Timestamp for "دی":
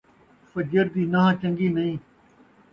0.93-1.03